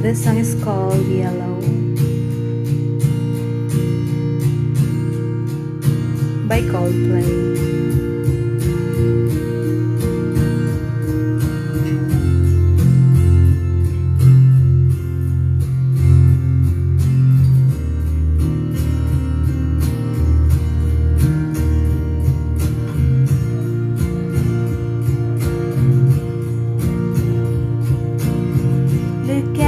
[0.00, 1.60] This song is called Yellow
[6.48, 7.87] by Coldplay.
[29.28, 29.67] 느껴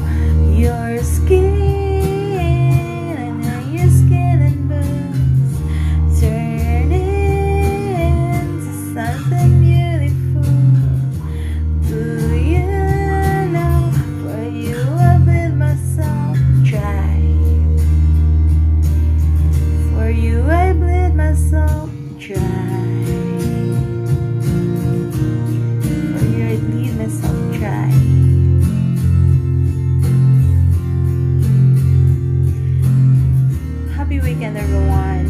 [34.31, 35.27] weekend everyone!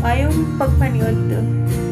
[0.00, 1.89] Ngayong pagpaniod to.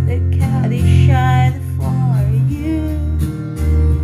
[0.06, 0.68] Look how
[1.04, 2.80] shine for you.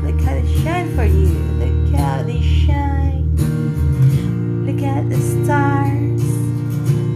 [0.03, 0.35] Look how
[0.65, 1.29] shine for you.
[1.63, 3.37] Look how shine.
[4.67, 6.25] Look at the stars.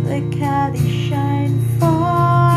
[0.07, 2.50] Look how they shine for.